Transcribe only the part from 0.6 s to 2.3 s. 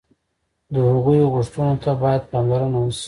د هغوی غوښتنو ته باید